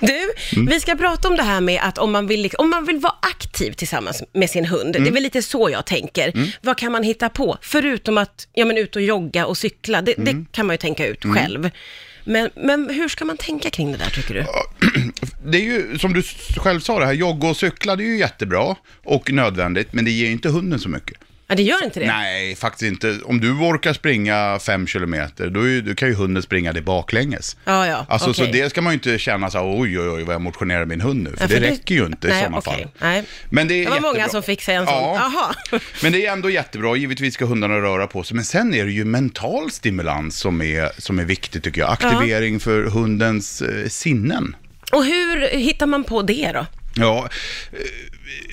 Du, 0.00 0.32
Mm. 0.56 0.66
vi 0.66 0.80
ska 0.80 0.94
prata 0.94 1.28
om 1.28 1.36
det 1.36 1.42
här 1.42 1.60
med 1.60 1.80
att 1.82 1.98
om 1.98 2.12
man 2.12 2.26
vill, 2.26 2.50
om 2.58 2.70
man 2.70 2.84
vill 2.86 2.98
vara 2.98 3.14
aktiv 3.22 3.72
tillsammans 3.72 4.22
med 4.32 4.50
sin 4.50 4.64
hund, 4.64 4.96
Mm. 4.96 5.02
det 5.04 5.10
är 5.10 5.12
väl 5.14 5.22
lite 5.22 5.42
så 5.42 5.70
jag 5.70 5.86
tänker. 5.86 6.52
Vad 6.62 6.78
kan 6.78 6.92
man 6.92 7.02
hitta 7.02 7.28
på? 7.28 7.58
Förutom 7.62 8.18
att, 8.18 8.48
ja 8.52 8.64
men 8.64 8.78
ut 8.78 8.96
och 8.96 9.02
jogga 9.02 9.46
och 9.46 9.58
cykla, 9.58 10.02
det, 10.02 10.18
Mm. 10.18 10.24
det 10.24 10.52
kan 10.52 10.66
man 10.66 10.74
ju 10.74 10.78
tänka 10.78 11.06
ut 11.06 11.24
själv. 11.34 11.70
Men, 12.24 12.50
men 12.56 12.90
hur 12.90 13.08
ska 13.08 13.24
man 13.24 13.36
tänka 13.36 13.70
kring 13.70 13.92
det 13.92 13.98
där 13.98 14.10
tycker 14.10 14.34
du? 14.34 14.44
Det 15.50 15.58
är 15.58 15.62
ju, 15.62 15.98
som 15.98 16.12
du 16.12 16.22
själv 16.56 16.80
sa 16.80 16.98
det 16.98 17.06
här, 17.06 17.12
jogga 17.12 17.48
och 17.48 17.56
cykla, 17.56 17.96
det 17.96 18.02
är 18.04 18.08
ju 18.08 18.18
jättebra 18.18 18.76
och 19.04 19.32
nödvändigt, 19.32 19.92
men 19.92 20.04
det 20.04 20.10
ger 20.10 20.26
ju 20.26 20.32
inte 20.32 20.48
hunden 20.48 20.78
så 20.80 20.88
mycket. 20.88 21.16
Ja, 21.50 21.54
det 21.54 21.62
gör 21.62 21.84
inte 21.84 22.00
det? 22.00 22.06
Nej, 22.06 22.54
faktiskt 22.56 22.82
inte. 22.82 23.18
Om 23.24 23.40
du 23.40 23.50
orkar 23.52 23.92
springa 23.92 24.58
fem 24.62 24.86
kilometer, 24.86 25.50
då, 25.50 25.68
är, 25.68 25.80
då 25.80 25.94
kan 25.94 26.08
ju 26.08 26.14
hunden 26.14 26.42
springa 26.42 26.72
det 26.72 26.82
baklänges. 26.82 27.56
Ja, 27.64 27.86
ja, 27.86 28.06
Alltså, 28.08 28.30
okej. 28.30 28.46
så 28.46 28.52
det 28.52 28.70
ska 28.70 28.82
man 28.82 28.92
ju 28.92 28.94
inte 28.94 29.18
känna 29.18 29.50
så 29.50 29.58
här, 29.58 29.80
oj, 29.80 30.00
oj, 30.00 30.08
oj, 30.08 30.22
vad 30.24 30.34
jag 30.34 30.40
motionerar 30.42 30.84
min 30.84 31.00
hund 31.00 31.22
nu, 31.22 31.36
för, 31.36 31.40
Ja, 31.54 31.60
det 31.60 31.66
räcker 31.70 31.94
ju 31.94 32.06
inte 32.06 32.26
i 32.28 32.30
Nej, 32.30 32.38
sådana 32.40 32.58
okej. 32.58 32.72
fall. 32.82 32.90
Nej. 32.98 33.24
Men 33.50 33.68
det, 33.68 33.74
är 33.74 33.84
Det 33.84 33.90
var 33.90 34.00
många 34.00 34.14
jättebra. 34.18 34.28
som 34.32 34.42
fick 34.42 34.62
sig 34.62 34.74
en 34.74 34.86
sån. 34.86 34.94
Ja. 34.94 35.54
Men 36.02 36.12
det 36.12 36.26
är 36.26 36.32
ändå 36.32 36.50
jättebra, 36.50 36.96
givetvis 36.96 37.34
ska 37.34 37.44
hundarna 37.44 37.74
röra 37.80 38.06
på 38.06 38.22
sig. 38.22 38.34
Men 38.34 38.44
sen 38.44 38.74
är 38.74 38.84
det 38.84 38.92
ju 38.92 39.04
mental 39.04 39.70
stimulans 39.70 40.38
som 40.38 40.62
är, 40.62 40.90
som 41.00 41.18
är 41.18 41.24
viktigt 41.24 41.64
tycker 41.64 41.80
jag. 41.80 41.90
Aktivering 41.92 42.60
för 42.60 42.82
hundens 42.84 43.62
eh, 43.62 43.88
sinnen. 43.88 44.56
Och 44.92 45.04
hur 45.04 45.48
hittar 45.58 45.86
man 45.86 46.04
på 46.04 46.22
det 46.22 46.50
då? 46.54 46.66
Ja, 46.96 47.28
eh, 47.72 47.78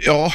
ja. 0.06 0.34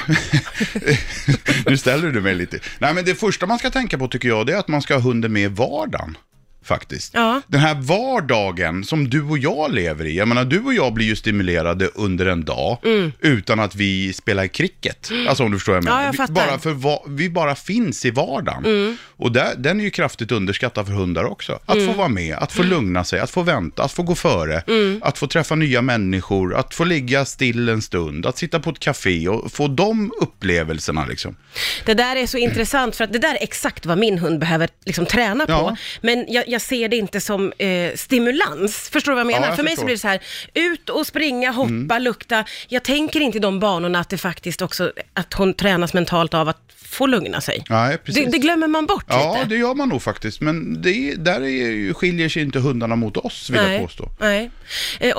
nu 1.66 1.76
ställer 1.76 2.10
du 2.10 2.20
mig 2.20 2.34
lite. 2.34 2.58
Nej, 2.78 2.94
men 2.94 3.04
det 3.04 3.14
första 3.14 3.46
man 3.46 3.58
ska 3.58 3.70
tänka 3.70 3.98
på 3.98 4.08
tycker 4.08 4.28
jag, 4.28 4.46
det 4.46 4.52
är 4.52 4.58
att 4.58 4.68
man 4.68 4.82
ska 4.82 4.94
ha 4.94 5.00
hunden 5.00 5.32
med 5.32 5.42
i 5.42 5.48
vardagen. 5.48 6.16
Faktiskt. 6.70 7.15
Ja. 7.15 7.42
Den 7.47 7.60
här 7.60 7.74
vardagen 7.74 8.84
som 8.84 9.11
du 9.11 9.23
och 9.23 9.38
jag 9.38 9.74
lever 9.74 10.05
i. 10.05 10.16
Jag 10.16 10.28
menar, 10.28 10.45
du 10.45 10.61
och 10.61 10.74
jag 10.74 10.92
blir 10.92 11.06
ju 11.06 11.16
stimulerade 11.16 11.87
under 11.95 12.27
en 12.27 12.45
dag 12.45 12.78
utan 13.20 13.61
att 13.61 13.74
vi 13.74 14.12
spelar 14.12 14.47
cricket. 14.47 15.11
Alltså 15.28 15.44
om 15.44 15.50
du 15.50 15.59
förstår 15.59 15.72
vad 15.72 15.77
jag 15.77 15.84
menar. 15.84 15.97
Mm. 15.97 16.03
Ja, 16.03 16.06
jag 16.06 16.12
Vi- 16.12 16.17
fattar. 16.34 16.34
bara 16.50 16.59
för 16.59 16.70
va- 16.70 17.03
vi 17.09 17.31
bara 17.31 17.55
finns 17.55 18.05
i 18.05 18.11
vardagen. 18.11 18.64
Mm. 18.64 18.97
Och 19.17 19.33
där, 19.33 19.55
den 19.56 19.81
är 19.81 19.84
ju 19.84 19.91
kraftigt 19.91 20.33
underskattad 20.33 20.86
för 20.86 20.92
hundar 20.92 21.25
också. 21.25 21.59
Att 21.67 21.75
Mm. 21.77 21.86
få 21.86 21.92
vara 21.98 22.09
med, 22.09 22.36
att 22.36 22.53
få 22.53 22.62
lugna 22.62 23.05
sig, 23.05 23.20
att 23.20 23.31
få 23.31 23.42
vänta, 23.42 23.83
att 23.84 23.92
få 23.92 24.03
gå 24.03 24.14
före, 24.14 24.61
Mm. 24.66 25.00
att 25.05 25.19
få 25.19 25.27
träffa 25.27 25.55
nya 25.55 25.83
människor, 25.83 26.55
att 26.56 26.75
få 26.75 26.84
ligga 26.84 27.25
still 27.25 27.69
en 27.69 27.83
stund, 27.83 28.27
att 28.27 28.39
sitta 28.39 28.61
på 28.61 28.70
ett 28.70 28.78
café 28.78 29.28
och 29.28 29.53
få 29.53 29.69
de 29.69 30.12
upplevelserna 30.20 31.05
liksom. 31.06 31.37
Det 31.87 31.94
där 31.94 32.16
är 32.16 32.27
så 32.27 32.37
intressant 32.39 32.97
för 32.97 33.05
att 33.05 33.12
det 33.12 33.19
där 33.19 33.34
är 33.34 33.42
exakt 33.42 33.87
vad 33.87 33.98
min 33.98 34.19
hund 34.19 34.39
behöver 34.41 34.69
liksom 34.84 35.06
träna 35.06 35.47
på. 35.47 35.53
Ja. 35.53 35.77
Men 36.03 36.25
jag, 36.28 36.48
jag 36.48 36.59
ser 36.61 36.89
det 36.89 36.97
inte 36.97 37.20
som 37.20 37.53
eh, 37.58 37.94
stimulans. 37.94 38.89
Förstår 38.92 39.12
du 39.12 39.14
vad 39.14 39.20
jag 39.20 39.27
menar? 39.27 39.47
jag 39.47 39.56
för 39.56 39.62
mig 39.62 39.77
så 39.77 39.84
blir 39.84 39.94
det 39.94 40.00
så 40.00 40.08
här, 40.08 40.20
ut 40.55 40.89
och 40.91 41.06
springa, 41.06 41.50
hoppa, 41.50 41.98
lukta. 41.98 42.44
Jag 42.69 42.83
tänker 42.84 43.20
inte 43.20 43.39
i 43.39 43.41
de 43.41 43.61
banorna 43.61 43.98
att 44.00 44.08
det 44.08 44.19
faktiskt 44.19 44.62
också, 44.62 44.92
att 45.14 45.34
hon 45.34 45.55
tränas 45.55 45.94
mentalt 45.94 46.34
av 46.34 46.48
att 46.48 46.58
få 46.84 47.06
lugna 47.06 47.41
sig. 47.41 47.64
Nej, 47.69 47.98
precis. 47.98 48.25
Det, 48.25 48.31
det 48.31 48.38
glömmer 48.38 48.66
man 48.69 48.86
bort 48.86 49.05
Ja, 49.08 49.34
lite. 49.36 49.48
det 49.48 49.56
gör 49.56 49.75
man 49.75 49.88
nog 49.88 50.03
faktiskt. 50.03 50.41
Men 50.41 50.83
det, 50.83 51.14
där 51.14 51.41
är, 51.41 51.92
skiljer 51.92 52.28
sig 52.28 52.42
inte 52.42 52.58
hundarna 52.58 52.97
mot 52.97 53.16
oss, 53.16 53.50
vill 53.50 53.61
jag 53.61 53.81
påstå. 53.83 54.08
Nej. 54.20 54.50
Eh, 55.00 55.08
eh, 55.08 55.14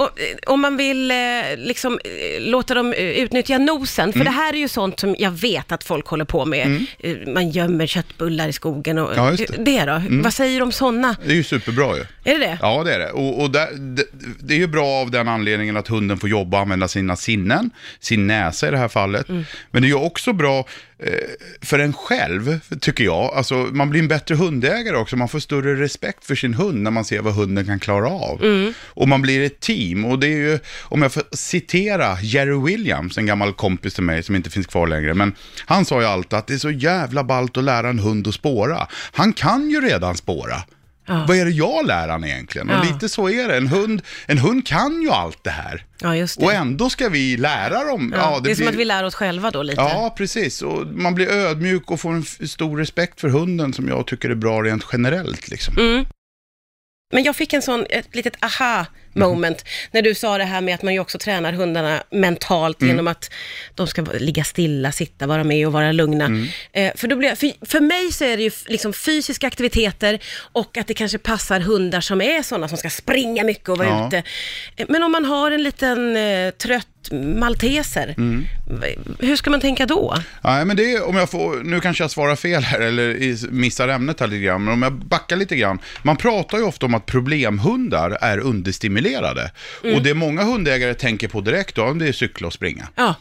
om 0.47 0.61
man 0.61 0.77
vill 0.77 1.11
eh, 1.11 1.17
liksom, 1.57 1.99
låta 2.39 2.73
dem 2.73 2.93
utnyttja 2.93 3.57
nosen, 3.57 4.11
för 4.13 4.19
Mm. 4.21 4.33
det 4.33 4.39
här 4.39 4.53
är 4.53 4.57
ju 4.57 4.67
sånt 4.67 4.99
som 4.99 5.15
jag 5.19 5.31
vet 5.31 5.71
att 5.71 5.83
folk 5.83 6.07
håller 6.07 6.25
på 6.25 6.45
med. 6.45 6.85
Eh, 6.99 7.15
man 7.27 7.49
gömmer 7.49 7.87
köttbullar 7.87 8.47
i 8.47 8.53
skogen 8.53 8.97
och 8.97 9.11
Ja, 9.15 9.31
det. 9.31 9.49
Mm. 9.49 9.63
det 9.63 9.85
då? 9.85 10.21
Vad 10.23 10.33
säger 10.33 10.57
du 10.59 10.63
om 10.63 10.71
sådana? 10.71 11.15
Det 11.25 11.31
är 11.31 11.35
ju 11.35 11.43
superbra 11.43 11.97
ju. 11.97 12.01
Är 12.23 12.39
det 12.39 12.45
det? 12.45 12.57
Ja, 12.61 12.83
det 12.83 12.95
är 12.95 12.99
det. 12.99 13.11
Och, 13.11 13.41
och 13.41 13.51
där, 13.51 13.67
det, 13.71 14.05
det 14.39 14.53
är 14.53 14.57
ju 14.57 14.67
bra 14.67 14.87
av 14.87 15.11
den 15.11 15.27
anledningen 15.27 15.77
att 15.77 15.87
hunden 15.87 16.17
får 16.17 16.29
jobba 16.29 16.57
och 16.57 16.63
använda 16.63 16.87
sina 16.87 17.15
sinnen, 17.15 17.69
sin 17.99 18.27
näsa 18.27 18.67
i 18.67 18.71
det 18.71 18.77
här 18.77 18.87
fallet. 18.87 19.29
Mm. 19.29 19.43
Men 19.71 19.81
det 19.81 19.85
är 19.85 19.89
ju 19.89 19.95
också 19.95 20.33
bra 20.33 20.59
eh, 20.99 21.13
för 21.61 21.79
en 21.79 21.93
själv, 21.93 22.59
tycker 22.79 23.03
jag. 23.03 23.33
Alltså, 23.33 23.55
man 23.55 23.89
blir 23.89 24.01
en 24.01 24.07
bättre 24.07 24.35
hundägare 24.35 24.97
också. 24.97 25.15
Man 25.15 25.27
får 25.27 25.39
större 25.39 25.75
respekt 25.75 26.25
för 26.25 26.35
sin 26.35 26.53
hund 26.53 26.81
när 26.81 26.91
man 26.91 27.05
ser 27.05 27.21
vad 27.21 27.33
hunden 27.33 27.65
kan 27.65 27.79
klara 27.79 28.07
av. 28.07 28.43
Mm. 28.43 28.73
Och 28.87 29.07
man 29.07 29.21
blir 29.21 29.45
ett 29.45 29.59
team. 29.59 30.05
Och 30.05 30.19
det 30.19 30.27
är 30.27 30.37
ju, 30.37 30.59
om 30.81 31.01
jag 31.01 31.13
får 31.13 31.23
citera 31.31 32.17
Jerry 32.21 32.65
Williams, 32.65 33.17
en 33.17 33.25
gammal 33.25 33.53
kompis 33.53 33.93
till 33.93 34.03
mig 34.03 34.23
som 34.23 34.35
inte 34.35 34.49
finns 34.49 34.67
kvar 34.67 34.87
längre. 34.87 35.13
Men 35.13 35.35
han 35.65 35.85
sa 35.85 36.01
ju 36.01 36.07
alltid 36.07 36.39
att 36.39 36.47
det 36.47 36.53
är 36.53 36.57
så 36.57 36.71
jävla 36.71 37.23
ballt 37.23 37.57
att 37.57 37.63
lära 37.63 37.89
en 37.89 37.99
hund 37.99 38.27
att 38.27 38.33
spåra. 38.33 38.87
Han 39.11 39.33
kan 39.33 39.69
ju 39.69 39.81
redan 39.81 40.17
spåra. 40.17 40.63
Vad 41.27 41.37
är 41.37 41.45
det 41.45 41.51
jag 41.51 41.85
lär 41.87 42.07
han 42.09 42.23
egentligen? 42.23 42.69
Och 42.69 42.75
Ja. 42.75 42.83
lite 42.93 43.09
så 43.09 43.29
är 43.29 43.47
det. 43.47 43.57
En 43.57 43.67
hund, 43.67 44.01
en 44.25 44.37
hund 44.37 44.67
kan 44.67 45.01
ju 45.01 45.09
allt 45.11 45.43
det 45.43 45.49
här. 45.49 45.85
Ja, 46.01 46.15
just 46.15 46.39
det. 46.39 46.45
Och 46.45 46.53
ändå 46.53 46.89
ska 46.89 47.09
vi 47.09 47.37
lära 47.37 47.83
dem. 47.83 48.13
ja, 48.17 48.39
det, 48.43 48.51
är 48.51 48.55
som 48.55 48.61
blir- 48.61 48.69
att 48.69 48.75
vi 48.79 48.85
lär 48.85 49.03
oss 49.03 49.15
själva 49.15 49.51
då 49.51 49.63
lite. 49.63 49.81
Ja, 49.81 50.13
precis. 50.17 50.61
Och 50.61 50.87
man 50.87 51.15
blir 51.15 51.29
ödmjuk 51.29 51.91
och 51.91 51.99
får 51.99 52.13
en 52.13 52.23
stor 52.47 52.77
respekt 52.77 53.21
för 53.21 53.29
hunden 53.29 53.73
som 53.73 53.87
jag 53.87 54.07
tycker 54.07 54.29
är 54.29 54.35
bra 54.35 54.61
rent 54.61 54.85
generellt. 54.91 55.47
Liksom. 55.49 55.77
Mm. 55.77 56.05
Men 57.13 57.23
jag 57.23 57.35
fick 57.35 57.53
en 57.53 57.61
sån, 57.61 57.85
ett 57.89 58.15
litet 58.15 58.43
aha 58.43 58.85
moment 59.13 59.65
när 59.91 60.01
du 60.01 60.15
sa 60.15 60.37
det 60.37 60.43
här 60.43 60.61
med 60.61 60.75
att 60.75 60.81
man 60.81 60.93
ju 60.93 60.99
också 60.99 61.17
tränar 61.17 61.53
hundarna 61.53 62.03
mentalt 62.11 62.81
Mm. 62.81 62.89
genom 62.95 63.07
att 63.07 63.31
de 63.75 63.87
ska 63.87 64.01
ligga 64.01 64.43
stilla, 64.43 64.91
sitta, 64.91 65.27
vara 65.27 65.43
med 65.43 65.67
och 65.67 65.73
vara 65.73 65.91
lugna. 65.91 66.25
Mm. 66.25 66.47
Eh, 66.73 66.91
för, 66.95 67.07
då 67.07 67.15
blir 67.15 67.35
för, 67.35 67.65
för 67.65 67.79
mig 67.79 68.11
så 68.11 68.23
är 68.25 68.37
det 68.37 68.43
ju 68.43 68.51
liksom 68.65 68.93
fysiska 68.93 69.47
aktiviteter 69.47 70.19
och 70.51 70.77
att 70.77 70.87
det 70.87 70.93
kanske 70.93 71.17
passar 71.17 71.59
hundar 71.59 72.01
som 72.01 72.21
är 72.21 72.41
sådana 72.41 72.67
som 72.67 72.77
ska 72.77 72.89
springa 72.89 73.43
mycket 73.43 73.69
och 73.69 73.77
vara 73.77 73.87
Ja. 73.87 74.07
ute. 74.07 74.23
Eh, 74.75 74.85
Men 74.89 75.03
om 75.03 75.11
man 75.11 75.25
har 75.25 75.51
en 75.51 75.63
liten 75.63 76.15
eh, 76.17 76.49
trött 76.51 76.87
malteser, 77.11 78.13
Mm. 78.17 78.45
hur 79.19 79.35
ska 79.35 79.49
man 79.49 79.59
tänka 79.61 79.85
då? 79.85 80.15
Nej, 80.43 80.65
men 80.65 80.77
det 80.77 80.93
är, 80.93 81.07
om 81.07 81.15
jag 81.15 81.29
får, 81.29 81.63
nu 81.63 81.79
kanske 81.79 82.03
jag 82.03 82.11
svarar 82.11 82.35
fel 82.35 82.63
här 82.63 82.79
eller 82.79 83.51
missar 83.51 83.87
ämnet 83.87 84.19
här 84.19 84.27
lite 84.27 84.43
grann, 84.43 84.63
men 84.63 84.73
om 84.73 84.81
jag 84.81 84.93
backar 84.93 85.35
lite 85.35 85.55
grann. 85.55 85.79
Man 86.03 86.17
pratar 86.17 86.57
ju 86.57 86.63
ofta 86.63 86.85
om 86.85 86.93
att 86.93 87.05
problemhundar 87.05 88.17
är 88.21 88.37
understimulerade. 88.39 89.51
Mm. 89.83 89.95
Och 89.95 90.03
det 90.03 90.13
många 90.13 90.43
hundägare 90.43 90.93
tänker 90.93 91.27
på 91.27 91.41
direkt 91.41 91.75
då, 91.75 91.93
det 91.93 92.07
är 92.07 92.11
cykla 92.11 92.47
och 92.47 92.53
springa. 92.53 92.87
Ja, 92.95 93.15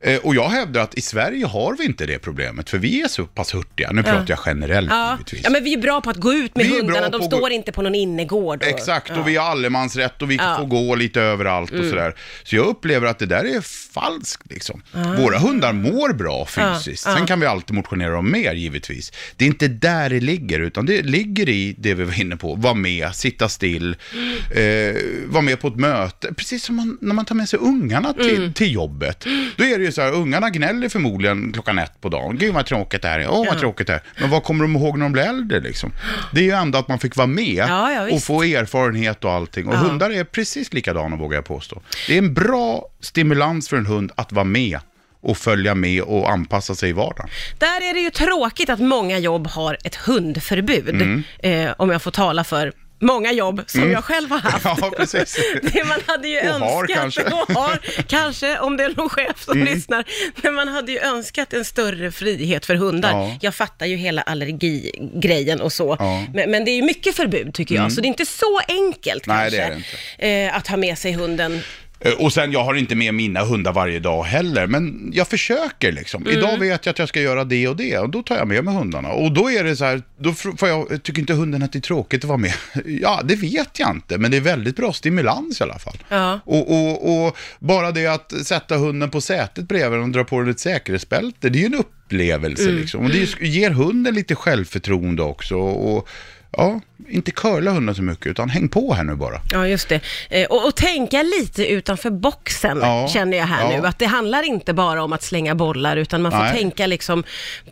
Eh, 0.00 0.16
och 0.18 0.34
jag 0.34 0.48
hävdar 0.48 0.80
att 0.80 0.94
i 0.94 1.00
Sverige 1.00 1.46
har 1.46 1.76
vi 1.78 1.84
inte 1.84 2.06
det 2.06 2.18
problemet, 2.18 2.70
för 2.70 2.78
vi 2.78 3.02
är 3.02 3.08
så 3.08 3.24
pass 3.26 3.54
hurtiga. 3.54 3.90
Nu 3.92 4.02
pratar 4.02 4.24
jag 4.28 4.38
generellt 4.46 4.90
ja. 4.90 5.12
givetvis. 5.12 5.40
ja, 5.44 5.50
men 5.50 5.64
vi 5.64 5.72
är 5.74 5.78
bra 5.78 6.00
på 6.00 6.10
att 6.10 6.16
gå 6.16 6.32
ut 6.32 6.56
med 6.56 6.66
Vi 6.66 6.78
hundarna, 6.78 7.08
de 7.08 7.16
att 7.24 7.30
gå- 7.30 7.36
står 7.36 7.50
inte 7.50 7.72
på 7.72 7.82
någon 7.82 7.94
innergård. 7.94 8.62
Och, 8.62 8.68
Exakt, 8.68 9.08
ja. 9.14 9.20
och 9.20 9.28
vi 9.28 9.36
har 9.36 9.46
allemansrätt 9.50 10.22
och 10.22 10.30
vi 10.30 10.36
Ja. 10.36 10.42
Mm. 10.44 10.56
får 10.56 10.66
gå 10.66 10.94
lite 10.94 11.20
överallt 11.20 11.70
och 11.72 11.84
sådär. 11.84 12.14
Så 12.44 12.56
jag 12.56 12.66
upplever 12.66 13.06
att 13.06 13.18
det 13.28 13.34
där 13.34 13.44
är 13.56 13.60
falskt 13.92 14.42
liksom. 14.50 14.82
Våra 15.18 15.38
hundar 15.38 15.72
mår 15.72 16.12
bra 16.12 16.46
fysiskt. 16.46 17.06
Ah. 17.06 17.16
Sen 17.16 17.26
kan 17.26 17.40
vi 17.40 17.46
alltid 17.46 17.74
motionera 17.76 18.18
om 18.18 18.30
mer 18.32 18.54
givetvis. 18.54 19.12
Det 19.36 19.44
är 19.44 19.46
inte 19.46 19.68
där 19.68 20.10
det 20.10 20.20
ligger, 20.20 20.60
utan 20.60 20.86
det 20.86 21.02
ligger 21.02 21.48
i 21.48 21.74
det 21.78 21.94
vi 21.94 22.04
var 22.04 22.20
inne 22.20 22.36
på. 22.36 22.54
Var 22.54 22.74
med, 22.74 23.14
sitta 23.14 23.48
still, 23.48 23.96
Mm. 24.14 24.94
eh, 24.94 25.02
vara 25.26 25.42
med 25.42 25.60
på 25.60 25.68
ett 25.68 25.76
möte. 25.76 26.34
Precis 26.34 26.62
som 26.64 26.76
man, 26.76 26.98
när 27.00 27.14
man 27.14 27.24
tar 27.24 27.34
med 27.34 27.48
sig 27.48 27.58
ungarna 27.58 28.12
till, 28.12 28.36
Mm. 28.36 28.52
till 28.52 28.72
jobbet. 28.72 29.24
Då 29.56 29.64
är 29.64 29.78
det 29.78 29.84
ju 29.84 29.92
så 29.92 30.02
här, 30.02 30.12
ungarna 30.12 30.50
gnäller 30.50 30.88
förmodligen 30.88 31.52
klockan 31.52 31.78
ett 31.78 32.00
på 32.00 32.08
dagen. 32.08 32.36
Gud 32.38 32.54
vad 32.54 32.66
tråkigt 32.66 33.02
det 33.02 33.08
här 33.08 33.18
är, 33.20 33.28
åh 33.30 33.46
vad 33.46 33.56
Ja. 33.56 33.60
tråkigt 33.60 33.86
det 33.86 33.92
här 33.92 34.00
är. 34.14 34.20
Men 34.20 34.30
vad 34.30 34.42
kommer 34.42 34.64
de 34.64 34.76
ihåg 34.76 34.98
när 34.98 35.04
de 35.04 35.12
blir 35.12 35.22
äldre 35.22 35.60
liksom? 35.60 35.92
Det 36.32 36.40
är 36.40 36.44
ju 36.44 36.50
ändå 36.50 36.78
att 36.78 36.88
man 36.88 36.98
fick 36.98 37.16
vara 37.16 37.26
med 37.26 37.64
Ja, 37.68 37.92
ja, 37.92 38.14
och 38.14 38.22
få 38.22 38.42
erfarenhet 38.42 39.24
och 39.24 39.32
allting. 39.32 39.66
Och 39.68 39.74
hundar 39.78 40.10
är 40.10 40.24
precis 40.24 40.72
likadana 40.72 41.16
vågar 41.16 41.36
jag 41.38 41.44
påstå. 41.44 41.82
Det 42.06 42.14
är 42.14 42.18
en 42.18 42.34
bra 42.34 42.88
stimulans 43.20 43.68
för 43.68 43.76
en 43.76 43.86
hund 43.86 44.12
att 44.14 44.32
vara 44.32 44.44
med 44.44 44.78
och 45.22 45.38
följa 45.38 45.74
med 45.74 46.02
och 46.02 46.30
anpassa 46.30 46.74
sig 46.74 46.88
i 46.90 46.92
vardagen. 46.92 47.28
Där 47.58 47.88
är 47.90 47.94
det 47.94 48.00
ju 48.00 48.10
tråkigt 48.10 48.70
att 48.70 48.78
många 48.80 49.18
jobb 49.18 49.46
har 49.46 49.78
ett 49.84 49.94
hundförbud, 49.96 50.88
Mm. 50.88 51.22
eh, 51.38 51.74
om 51.78 51.90
jag 51.90 52.02
får 52.02 52.10
tala 52.10 52.44
för 52.44 52.72
många 53.00 53.32
jobb 53.32 53.62
som 53.66 53.90
jag 53.92 54.04
själv 54.04 54.30
har 54.30 54.38
haft. 54.38 54.64
Ja, 54.80 54.92
precis. 54.96 55.36
Det 55.62 55.84
man 55.84 55.98
hade 56.06 56.28
ju 56.28 56.38
Och 56.38 56.44
önskat, 56.44 56.70
har 56.70 56.86
kanske. 56.86 57.20
Mm. 57.22 57.32
och 57.48 57.52
har, 57.54 57.78
kanske, 58.08 58.58
om 58.58 58.76
det 58.76 58.84
är 58.84 58.94
någon 58.96 59.08
chef 59.08 59.42
som 59.44 59.58
lyssnar, 59.64 60.04
men 60.42 60.54
man 60.54 60.68
hade 60.68 60.92
ju 60.92 60.98
önskat 60.98 61.52
en 61.52 61.64
större 61.64 62.12
frihet 62.12 62.66
för 62.66 62.74
hundar. 62.74 63.10
Ja. 63.10 63.36
Jag 63.40 63.54
fattar 63.54 63.86
ju 63.86 63.96
hela 63.96 64.22
allergigrejen 64.22 65.60
och 65.60 65.72
så, 65.72 65.96
Ja. 65.98 66.12
Mm. 66.18 66.30
men, 66.34 66.50
men 66.50 66.64
det 66.64 66.70
är 66.70 66.76
ju 66.76 66.82
mycket 66.82 67.16
förbud 67.16 67.54
tycker 67.54 67.74
jag, 67.74 67.92
så 67.92 68.00
det 68.00 68.06
är 68.06 68.08
inte 68.08 68.26
så 68.26 68.60
enkelt 68.68 69.26
Nej, 69.26 69.50
kanske, 69.50 69.56
det 69.68 69.82
det 70.18 70.46
Eh, 70.46 70.56
att 70.56 70.66
ha 70.68 70.76
med 70.76 70.98
sig 70.98 71.12
hunden. 71.12 71.60
Eh, 72.00 72.12
Och 72.12 72.32
sen, 72.32 72.52
jag 72.52 72.64
har 72.64 72.74
inte 72.74 72.94
med 72.94 73.14
mina 73.14 73.44
hundar 73.44 73.72
varje 73.72 73.98
dag 73.98 74.22
heller, 74.24 74.66
men 74.66 75.10
jag 75.14 75.28
försöker 75.28 75.92
liksom. 75.92 76.22
Mm. 76.22 76.38
Idag 76.38 76.58
vet 76.58 76.86
jag 76.86 76.92
att 76.92 76.98
jag 76.98 77.08
ska 77.08 77.20
göra 77.20 77.44
det 77.44 77.68
och 77.68 77.76
det, 77.76 77.98
och 77.98 78.10
då 78.10 78.22
tar 78.22 78.36
jag 78.36 78.48
med 78.48 78.64
mig 78.64 78.74
hundarna. 78.74 79.08
Och 79.08 79.32
då 79.32 79.50
är 79.50 79.64
det 79.64 79.76
så 79.76 79.84
här, 79.84 80.02
då 80.18 80.32
får 80.32 80.68
jag, 80.68 81.02
tycker 81.02 81.20
inte 81.20 81.32
hunden 81.34 81.62
att 81.62 81.72
det 81.72 81.78
är 81.78 81.80
tråkigt 81.80 82.24
att 82.24 82.28
vara 82.28 82.38
med? 82.38 82.54
Ja, 82.84 83.20
det 83.24 83.36
vet 83.36 83.78
jag 83.78 83.90
inte, 83.90 84.18
men 84.18 84.30
det 84.30 84.36
är 84.36 84.40
väldigt 84.40 84.76
bra 84.76 84.92
stimulans 84.92 85.60
i 85.60 85.64
alla 85.64 85.78
fall. 85.78 85.96
Ja. 86.08 86.40
Och, 86.44 86.70
och, 86.72 87.26
och 87.26 87.36
bara 87.58 87.92
det 87.92 88.06
att 88.06 88.32
sätta 88.46 88.76
hunden 88.76 89.10
på 89.10 89.20
sätet 89.20 89.68
bredvid 89.68 90.00
och 90.00 90.08
dra 90.08 90.24
på 90.24 90.40
den 90.40 90.50
ett 90.50 90.60
säkerhetsbälte, 90.60 91.48
det 91.48 91.58
är 91.58 91.60
ju 91.60 91.66
en 91.66 91.74
upplevelse 91.74 92.70
liksom. 92.70 93.04
Och 93.04 93.10
det 93.10 93.40
ger 93.40 93.70
hunden 93.70 94.14
lite 94.14 94.34
självförtroende 94.34 95.22
också. 95.22 95.56
Och 95.56 96.08
ja, 96.52 96.80
inte 97.08 97.30
curla 97.30 97.70
hunden 97.70 97.94
så 97.94 98.02
mycket, 98.02 98.26
utan 98.26 98.48
häng 98.48 98.68
på 98.68 98.94
här 98.94 99.04
nu 99.04 99.14
bara. 99.14 99.40
Ja, 99.52 99.68
just 99.68 99.88
det. 99.88 100.00
Eh, 100.30 100.46
och, 100.46 100.66
och 100.66 100.74
tänka 100.74 101.22
lite 101.22 101.66
utanför 101.66 102.10
boxen, 102.10 102.78
Ja, 102.82 103.08
känner 103.08 103.36
jag 103.36 103.46
här 103.46 103.72
ja. 103.72 103.80
nu. 103.80 103.86
Att 103.86 103.98
det 103.98 104.06
handlar 104.06 104.42
inte 104.42 104.72
bara 104.74 105.04
om 105.04 105.12
att 105.12 105.22
slänga 105.22 105.54
bollar, 105.54 105.96
utan 105.96 106.22
man 106.22 106.32
får 106.32 106.38
Nej. 106.38 106.54
tänka 106.58 106.86
liksom, 106.86 107.24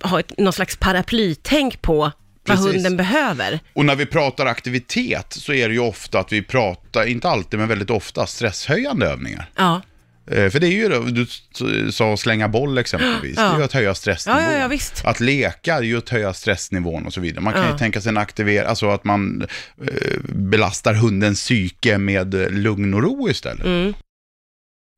ha 0.02 0.20
ett, 0.20 0.38
någon 0.38 0.52
slags 0.52 0.76
paraplytänk 0.76 1.82
på 1.82 2.12
vad 2.46 2.56
Precis. 2.56 2.74
hunden 2.74 2.96
behöver. 2.96 3.60
Och 3.72 3.84
när 3.84 3.96
vi 3.96 4.06
pratar 4.06 4.46
aktivitet 4.46 5.32
så 5.32 5.52
är 5.52 5.68
det 5.68 5.74
ju 5.74 5.80
ofta 5.80 6.18
att 6.18 6.32
vi 6.32 6.42
pratar, 6.42 7.06
inte 7.06 7.28
alltid 7.28 7.58
men 7.58 7.68
väldigt 7.68 7.90
ofta, 7.90 8.26
stresshöjande 8.26 9.06
övningar. 9.06 9.50
Ja, 9.56 9.80
För 10.26 10.60
det 10.60 10.66
är 10.66 10.70
ju 10.70 10.88
det, 10.88 11.26
du 11.58 11.92
sa 11.92 12.16
slänga 12.16 12.48
boll 12.48 12.78
exempelvis, 12.78 13.34
Ja. 13.36 13.42
det 13.42 13.54
är 13.54 13.58
ju 13.58 13.64
att 13.64 13.72
höja 13.72 13.94
stressnivån. 13.94 14.42
Ja, 14.42 14.72
ja. 14.72 14.78
Att 15.10 15.20
leka 15.20 15.74
är 15.74 15.82
ju 15.82 15.98
att 15.98 16.08
höja 16.08 16.32
stressnivån 16.34 17.06
och 17.06 17.12
så 17.12 17.20
vidare. 17.20 17.40
Man 17.40 17.52
kan 17.52 17.72
ju 17.72 17.78
tänka 17.78 18.00
sig 18.00 18.08
en 18.08 18.16
aktivering, 18.18 18.68
alltså 18.68 18.90
att 18.90 19.04
man 19.04 19.46
eh, 19.82 20.18
belastar 20.28 20.94
hundens 20.94 21.40
psyke 21.40 21.98
med 21.98 22.34
eh, 22.34 22.50
lugn 22.50 22.94
och 22.94 23.02
ro 23.02 23.28
istället. 23.30 23.64
Mm. 23.66 23.94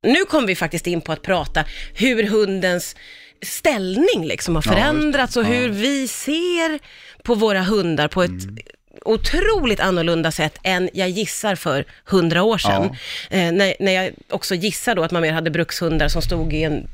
nu 0.07 0.25
kom 0.25 0.47
vi 0.47 0.55
faktiskt 0.57 0.87
in 0.87 1.01
på 1.01 1.13
att 1.13 1.23
prata 1.23 1.65
hur 1.95 2.23
hundens 2.25 2.97
ställning 3.43 4.25
liksom 4.27 4.55
har 4.55 4.63
förändrats 4.63 5.37
och 5.37 5.45
hur 5.45 5.69
vi 5.69 6.09
ser 6.09 6.79
på 7.23 7.35
våra 7.35 7.63
hundar 7.63 8.09
på 8.09 8.23
ett 8.23 8.31
Mm. 8.31 8.57
Otroligt 9.05 9.81
annorlunda 9.81 10.31
sätt 10.31 10.59
än 10.63 10.91
jag 10.93 11.09
gissar 11.09 11.55
för 11.55 11.85
hundra 12.05 12.43
år 12.43 12.59
sedan. 12.59 12.85
Eh, 13.31 13.53
när, 13.53 13.75
när 13.81 13.93
jag 13.93 14.13
också 14.31 14.55
gissar 14.55 14.95
då 14.95 15.03
att 15.03 15.11
man 15.11 15.23
mer 15.23 15.33
hade 15.33 15.51
brukshundar 15.51 16.09
som 16.09 16.23
stod 16.23 16.53
i 16.53 16.63
en 16.63 16.89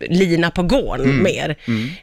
lina 0.00 0.50
på 0.50 0.62
gården 0.62 1.06
Mm. 1.10 1.22
mer. 1.22 1.56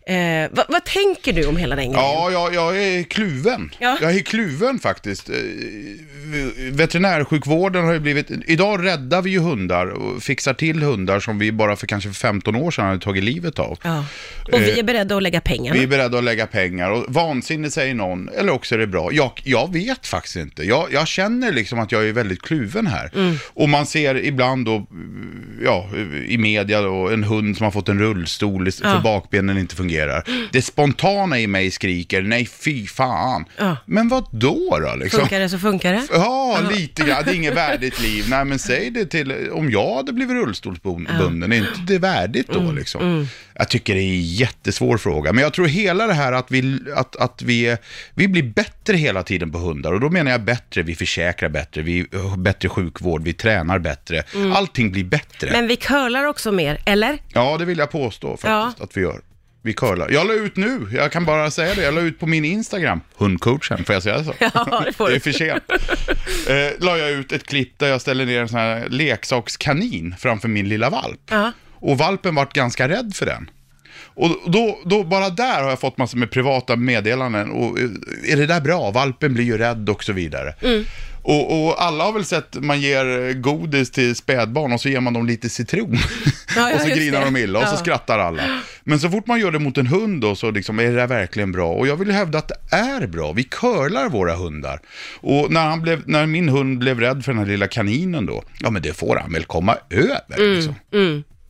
Eh, 0.07 0.49
vad, 0.51 0.65
vad 0.69 0.85
tänker 0.85 1.33
du 1.33 1.45
om 1.45 1.57
hela 1.57 1.75
den 1.75 1.85
grejen? 1.85 1.99
Ja, 2.05 2.29
jag, 2.31 2.53
jag 2.53 2.83
är 2.83 3.03
kluven. 3.03 3.71
Ja. 3.79 3.97
Jag 4.01 4.15
är 4.15 4.19
kluven 4.19 4.79
faktiskt. 4.79 5.29
Eh, 5.29 5.35
Veterinärsjukvården 6.71 7.85
har 7.85 7.93
ju 7.93 7.99
blivit... 7.99 8.31
Idag 8.47 8.85
räddar 8.85 9.21
vi 9.21 9.29
ju 9.31 9.39
hundar 9.39 9.87
och 9.87 10.23
fixar 10.23 10.53
till 10.53 10.83
hundar 10.83 11.19
som 11.19 11.39
vi 11.39 11.51
bara 11.51 11.75
för 11.75 11.87
kanske 11.87 12.09
15 12.11 12.55
år 12.55 12.71
sedan 12.71 12.85
hade 12.85 12.99
tagit 12.99 13.23
livet 13.23 13.59
av. 13.59 13.79
Ja. 13.83 14.05
Och 14.51 14.61
vi 14.61 14.79
är 14.79 14.83
beredda 14.83 15.15
att 15.15 15.23
lägga 15.23 15.41
pengarna. 15.41 15.77
Vi 15.77 15.83
är 15.83 15.87
beredda 15.87 16.17
att 16.17 16.23
lägga 16.23 16.47
pengar 16.47 16.91
och 16.91 17.05
vansinne 17.07 17.71
säger 17.71 17.93
någon, 17.95 18.29
eller 18.29 18.51
också 18.53 18.75
är 18.75 18.79
det 18.79 18.87
bra. 18.87 19.09
Jag, 19.13 19.31
jag 19.43 19.73
vet 19.73 20.07
faktiskt 20.07 20.35
inte. 20.35 20.63
Jag, 20.63 20.87
jag 20.91 21.07
känner 21.07 21.51
liksom 21.51 21.79
att 21.79 21.91
jag 21.91 22.07
är 22.07 22.13
väldigt 22.13 22.41
kluven 22.41 22.87
här. 22.87 23.11
Mm. 23.15 23.35
Och 23.53 23.69
man 23.69 23.85
ser 23.85 24.25
ibland 24.25 24.65
då, 24.65 24.87
ja, 25.63 25.89
i 26.27 26.37
media 26.37 26.81
då, 26.81 27.09
en 27.09 27.23
hund 27.23 27.57
som 27.57 27.63
har 27.63 27.71
fått 27.75 27.89
en 27.89 27.99
rullstol 27.99 28.71
för 28.71 28.85
Ja. 28.87 29.01
bakbenen 29.03 29.57
inte 29.57 29.75
fungerar. 29.75 30.23
Det 30.51 30.61
spontana 30.61 31.39
i 31.39 31.47
mig 31.47 31.71
skriker, 31.71 32.21
nej 32.21 32.45
fy 32.45 32.87
fan. 32.87 33.45
Ja. 33.57 33.77
Men 33.85 34.09
vad 34.09 34.27
då 34.31 34.79
då 34.79 34.95
liksom? 34.95 35.19
Funkar 35.19 35.39
det 35.39 35.49
så 35.49 35.59
funkar 35.59 35.93
det. 35.93 36.03
Ja, 36.11 36.59
lite 36.71 37.03
grann. 37.03 37.23
Det 37.25 37.31
är 37.31 37.35
inget 37.35 37.55
värdigt 37.55 38.01
liv. 38.01 38.25
Nej, 38.29 38.45
men 38.45 38.59
säg 38.59 38.91
det 38.91 39.05
till, 39.05 39.49
om 39.51 39.71
jag 39.71 39.95
hade 39.95 40.13
blivit 40.13 40.33
rullstolsbunden, 40.35 41.51
är 41.51 41.57
inte 41.57 41.79
det 41.87 41.97
värdigt 41.99 42.47
då 42.47 42.59
Mm, 42.59 42.75
liksom? 42.75 43.27
Jag 43.53 43.69
tycker 43.69 43.95
det 43.95 44.01
är 44.01 44.09
en 44.13 44.21
jättesvår 44.23 44.97
fråga, 44.97 45.33
men 45.33 45.43
jag 45.43 45.53
tror 45.53 45.67
hela 45.67 46.07
det 46.07 46.13
här 46.13 46.31
att 46.31 46.51
vi, 46.51 46.79
att, 46.95 47.15
att 47.15 47.41
vi, 47.41 47.77
vi 48.13 48.27
blir 48.27 48.43
bättre 48.43 48.74
hela 48.93 49.23
tiden 49.23 49.51
på 49.51 49.57
hundar, 49.57 49.93
och 49.93 49.99
då 49.99 50.09
menar 50.09 50.31
jag 50.31 50.41
bättre, 50.41 50.81
vi 50.81 50.95
försäkrar 50.95 51.49
bättre, 51.49 51.81
vi 51.81 52.07
har 52.13 52.37
bättre 52.37 52.69
sjukvård, 52.69 53.23
vi 53.23 53.33
tränar 53.33 53.79
bättre, 53.79 54.23
allting 54.55 54.91
blir 54.91 55.03
bättre. 55.03 55.47
Mm. 55.47 55.59
Men 55.59 55.67
vi 55.67 55.75
curlar 55.75 56.23
också 56.23 56.51
mer, 56.51 56.81
eller? 56.85 57.17
Ja, 57.33 57.57
det 57.57 57.65
vill 57.65 57.77
jag 57.77 57.91
påstå 57.91 58.37
faktiskt 58.37 58.83
att 58.83 58.97
vi 58.97 59.01
gör. 59.01 59.21
Vi 59.61 59.73
curlar. 59.73 60.09
Jag 60.11 60.27
la 60.27 60.33
ut 60.33 60.55
nu, 60.55 60.87
jag 60.93 61.11
kan 61.11 61.25
bara 61.25 61.51
säga 61.51 61.75
det, 61.75 61.81
jag 61.83 61.93
la 61.93 62.01
ut 62.01 62.19
på 62.19 62.27
min 62.27 62.45
Instagram, 62.45 63.01
hundcoachen, 63.17 63.83
får 63.85 63.93
jag 63.95 64.03
säga 64.03 64.23
så? 64.23 64.33
Ja, 64.39 64.83
det 64.85 64.93
får 64.93 65.05
det 65.09 65.11
du. 65.11 65.15
är 65.15 65.19
för 65.19 65.31
sent. 65.31 65.63
Eh, 66.49 66.85
la 66.85 66.97
jag 66.97 67.11
ut 67.11 67.31
ett 67.31 67.47
klipp 67.47 67.79
där 67.79 67.87
jag 67.87 68.01
ställer 68.01 68.25
ner 68.25 68.41
en 68.41 68.47
sån 68.49 68.59
här 68.59 68.87
leksakskanin 68.89 70.15
framför 70.19 70.47
min 70.47 70.69
lilla 70.69 70.89
valp. 70.89 71.19
Ja. 71.29 71.51
Och 71.73 71.97
valpen 71.97 72.35
vart 72.35 72.53
ganska 72.53 72.89
rädd 72.89 73.11
för 73.15 73.25
den. 73.25 73.49
Och 74.03 74.29
då, 74.51 74.79
då, 74.85 75.03
bara 75.03 75.29
där 75.29 75.61
har 75.63 75.69
jag 75.69 75.79
fått 75.79 75.97
massor 75.97 76.17
med 76.17 76.31
privata 76.31 76.75
meddelanden. 76.75 77.51
Och, 77.51 77.79
eh, 77.79 77.85
är 78.31 78.37
det 78.37 78.45
där 78.45 78.61
bra? 78.61 78.91
Valpen 78.91 79.33
blir 79.33 79.43
ju 79.45 79.57
rädd 79.57 79.89
och 79.89 80.03
så 80.03 80.13
vidare. 80.13 80.53
Mm. 80.61 80.83
Och, 81.27 81.65
och 81.67 81.83
alla 81.83 82.03
har 82.03 82.11
väl 82.13 82.25
sett, 82.25 82.55
man 82.55 82.81
ger 82.81 83.33
godis 83.33 83.91
till 83.91 84.15
spädbarn 84.15 84.73
och 84.73 84.81
så 84.81 84.89
ger 84.89 84.99
man 84.99 85.13
dem 85.13 85.25
lite 85.25 85.49
citron. 85.49 85.97
Ja, 86.55 86.69
ja, 86.69 86.75
och 86.75 86.81
så 86.81 86.87
grinar 86.87 87.19
det. 87.19 87.25
de 87.25 87.37
illa 87.37 87.59
och 87.59 87.67
så 87.67 87.73
Ja. 87.73 87.77
skrattar 87.77 88.19
alla. 88.19 88.43
Men 88.83 88.99
så 88.99 89.09
fort 89.09 89.27
man 89.27 89.39
gör 89.39 89.51
det 89.51 89.59
mot 89.59 89.77
en 89.77 89.87
hund 89.87 90.21
då, 90.21 90.35
så 90.35 90.51
liksom, 90.51 90.79
är 90.79 90.83
det 90.83 90.95
där 90.95 91.07
verkligen 91.07 91.51
bra? 91.51 91.71
Och 91.71 91.87
jag 91.87 91.95
vill 91.95 92.11
hävda 92.11 92.37
att 92.37 92.47
det 92.47 92.75
är 92.75 93.07
bra. 93.07 93.31
Vi 93.31 93.43
curlar 93.43 94.09
våra 94.09 94.35
hundar. 94.35 94.79
Och 95.21 95.51
när, 95.51 95.65
han 95.67 95.81
blev, 95.81 96.01
när 96.05 96.25
min 96.25 96.49
hund 96.49 96.79
blev 96.79 96.99
rädd 96.99 97.25
för 97.25 97.31
den 97.31 97.39
här 97.39 97.47
lilla 97.47 97.67
kaninen 97.67 98.25
då, 98.25 98.43
ja 98.59 98.69
men 98.69 98.81
det 98.81 98.93
får 98.93 99.15
han 99.15 99.33
väl 99.33 99.43
komma 99.45 99.75
över. 99.89 100.55
Liksom. 100.55 100.73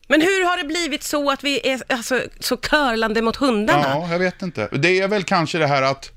Men 0.07 0.21
hur 0.21 0.45
har 0.45 0.57
det 0.57 0.63
blivit 0.63 1.03
så 1.03 1.31
att 1.31 1.43
vi 1.43 1.69
är 1.69 1.81
alltså, 1.89 2.21
så 2.39 2.57
curlande 2.57 3.21
mot 3.21 3.35
hundarna? 3.35 3.87
Ja, 3.87 4.07
jag 4.11 4.19
vet 4.19 4.41
inte. 4.41 4.67
Det 4.71 4.99
är 4.99 5.07
väl 5.07 5.23
kanske 5.23 5.57
det 5.57 5.67
här 5.67 5.81
att, 5.81 6.11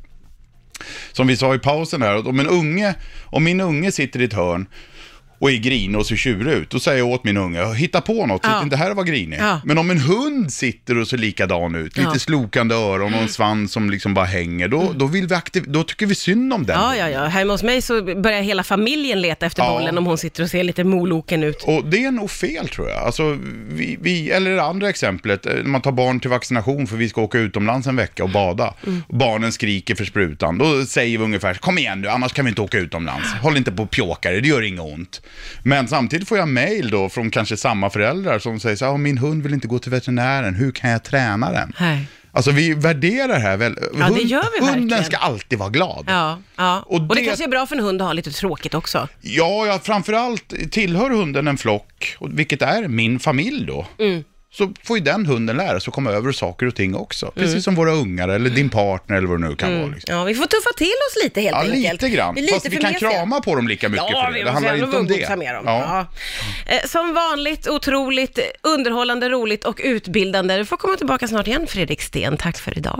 som 1.13 1.27
vi 1.27 1.37
sa 1.37 1.55
i 1.55 1.59
pausen 1.59 2.03
här, 2.03 2.15
att 2.15 2.27
om 2.27 2.41
en 2.41 2.47
unge, 2.47 2.95
om 3.25 3.45
min 3.45 3.61
unge 3.61 3.93
sitter 3.93 4.21
i 4.21 4.25
ett 4.25 4.33
hörn 4.33 4.67
och 5.39 5.51
är 5.51 5.57
grinig 5.57 5.99
och 6.01 6.07
ser 6.07 6.17
tjurig 6.17 6.53
ut, 6.53 6.71
då 6.71 6.81
säger 6.81 6.99
jag 6.99 7.09
åt 7.09 7.25
min 7.25 7.37
unge, 7.37 7.75
hitta 7.75 8.01
på 8.01 8.27
något, 8.27 8.41
Ja. 8.45 8.55
sitt 8.55 8.65
inte 8.65 8.77
här 8.77 8.95
var 8.95 9.05
grinig. 9.05 9.39
Ja. 9.41 9.61
Men 9.65 9.79
om 9.79 9.91
en 9.91 9.99
hund 10.01 10.53
sitter 10.53 10.99
och 10.99 11.09
ser 11.09 11.17
likadan 11.19 11.75
ut, 11.75 11.97
lite 11.97 12.11
Ja. 12.13 12.19
slokande 12.19 12.75
öron 12.75 13.15
och 13.15 13.21
en 13.21 13.29
svans 13.29 13.73
som 13.73 13.91
liksom 13.91 14.15
bara 14.15 14.25
hänger, 14.25 14.69
då, 14.69 14.93
då, 14.97 15.07
vill 15.07 15.27
vi 15.27 15.35
aktiv- 15.35 15.65
då 15.67 15.83
tycker 15.85 16.07
vi 16.07 16.15
synd 16.15 16.53
om 16.53 16.67
den. 16.67 16.81
Ja, 16.81 16.97
ja, 16.97 17.09
ja. 17.09 17.25
Hemma 17.25 17.53
hos 17.53 17.63
mig 17.63 17.83
så 17.83 18.03
börjar 18.03 18.43
hela 18.43 18.63
familjen 18.63 19.21
leta 19.21 19.47
efter 19.47 19.63
Ja. 19.63 19.71
bollen 19.71 19.99
om 19.99 20.07
hon 20.07 20.19
sitter 20.19 20.43
och 20.43 20.51
ser 20.51 20.65
lite 20.65 20.85
moloken 20.85 21.43
ut. 21.43 21.63
Och 21.67 21.85
det 21.85 22.05
är 22.05 22.11
nog 22.11 22.31
fel 22.31 22.69
tror 22.69 22.89
jag. 22.89 22.99
Alltså, 22.99 23.39
vi, 23.69 23.99
vi, 24.01 24.31
eller 24.31 24.51
det 24.57 24.63
andra 24.63 24.89
exemplet, 24.89 25.47
eh, 25.47 25.55
man 25.65 25.81
tar 25.81 25.93
barn 25.93 26.21
till 26.21 26.31
vaccination 26.31 26.87
för 26.87 26.97
vi 26.97 27.09
ska 27.09 27.21
åka 27.23 27.39
utomlands 27.39 27.87
en 27.87 27.97
vecka 27.97 28.23
och 28.25 28.31
bada. 28.31 28.75
Och 29.09 29.17
barnen 29.17 29.53
skriker 29.53 29.95
för 29.95 30.05
sprutan. 30.05 30.59
Då 30.59 30.85
säger 30.87 31.19
vi 31.19 31.25
ungefär, 31.25 31.55
kom 31.55 31.79
igen 31.79 32.01
nu, 32.01 32.09
annars 32.09 32.33
kan 32.33 32.45
vi 32.45 32.49
inte 32.49 32.61
åka 32.63 32.79
utomlands. 32.79 33.29
Håll 33.43 33.57
inte 33.57 33.73
på 33.73 33.83
och 33.83 33.91
pjåka 33.91 34.31
det, 34.31 34.41
det 34.41 34.49
gör 34.49 34.63
inget 34.63 34.81
ont. 34.81 35.23
Men 35.63 35.89
samtidigt 35.89 36.29
får 36.29 36.39
jag 36.39 36.49
mail 36.49 36.91
då 36.91 37.09
från 37.09 37.31
kanske 37.31 37.57
samma 37.57 37.91
föräldrar 37.91 38.39
som 38.39 38.61
säger 38.61 38.77
så 38.77 38.85
här, 38.85 38.93
"Ja, 38.93 38.97
min 38.97 39.19
hund 39.19 39.43
vill 39.43 39.55
inte 39.55 39.69
gå 39.69 39.79
till 39.79 39.91
veterinären, 39.91 40.55
hur 40.55 40.73
kan 40.73 40.91
jag 40.91 41.03
träna 41.05 41.53
den? 41.53 41.73
Nej. 41.81 42.07
Alltså 42.33 42.51
vi 42.51 42.75
värderar 42.75 43.39
här 43.41 43.57
väl, 43.57 43.79
Ja, 43.99 44.09
det 44.11 44.21
gör 44.23 44.45
vi 44.61 44.67
hunden 44.67 44.81
verkligen. 44.89 45.05
ska 45.05 45.17
alltid 45.17 45.59
vara 45.59 45.71
glad. 45.71 46.05
Ja, 46.09 46.39
ja. 46.57 46.83
Och 46.87 46.95
Och, 46.95 47.09
det... 47.09 47.15
det- 47.15 47.27
kanske 47.27 47.45
är 47.45 47.49
bra 47.49 47.67
för 47.67 47.77
en 47.77 47.83
hund 47.83 48.03
att 48.03 48.07
ha 48.09 48.13
lite 48.13 48.31
tråkigt 48.31 48.75
också. 48.75 49.09
Ja, 49.21 49.67
ja, 49.67 49.79
framförallt 49.83 50.55
tillhör 50.71 51.11
hunden 51.11 51.49
en 51.49 51.59
flock, 51.59 52.17
vilket 52.21 52.63
är 52.63 52.89
min 52.89 53.19
familj 53.19 53.67
då. 53.67 53.87
Mm. 53.99 54.25
Så 54.53 54.73
får 54.85 54.99
ju 54.99 55.05
den 55.05 55.27
hunden 55.27 55.57
lära 55.57 55.81
sig 55.81 55.89
att 55.91 55.95
komma 55.95 56.11
över 56.11 56.33
saker 56.33 56.67
och 56.67 56.75
ting 56.75 56.95
också. 56.95 57.27
Mm. 57.27 57.47
Precis 57.47 57.65
som 57.65 57.75
våra 57.75 57.93
ungar 57.93 58.29
eller 58.29 58.51
din 58.51 58.69
partner 58.71 59.17
eller 59.17 59.29
vad 59.29 59.41
det 59.43 59.49
nu 59.49 59.57
kan 59.57 59.79
vara. 59.81 59.87
Liksom. 59.87 60.15
Ja, 60.15 60.25
vi 60.25 60.35
får 60.35 60.45
tuffa 60.47 60.71
till 60.77 60.87
oss 60.87 61.25
lite 61.25 61.41
helt 61.41 61.55
Ja, 61.57 61.61
enkelt. 61.73 61.93
lite 62.03 62.09
grann. 62.17 62.35
Lite 62.35 62.53
Fast 62.55 62.67
vi 62.69 62.77
kan 62.77 62.95
krama 62.95 63.41
på 63.41 63.55
dem 63.55 63.69
lika 63.69 63.89
mycket 63.89 64.07
Ja, 64.11 64.25
för 64.27 64.33
det. 64.39 64.45
Det 64.45 64.51
handlar 64.51 64.75
inte 64.85 64.97
om 64.97 65.07
det. 65.07 65.37
med 65.37 65.55
dem. 65.55 65.63
Ja. 65.67 66.07
Ja. 66.67 66.75
Eh, 66.75 66.87
Som 66.89 67.15
vanligt 67.15 67.69
otroligt 67.69 68.39
underhållande, 68.63 69.29
roligt 69.29 69.65
och 69.65 69.81
utbildande. 69.85 70.57
Du 70.57 70.65
får 70.65 70.77
komma 70.77 70.97
tillbaka 70.97 71.29
snart 71.29 71.47
igen 71.47 71.67
Fredrik 71.67 72.03
Sten. 72.03 72.37
Tack 72.37 72.59
för 72.59 72.79
idag. 72.79 72.97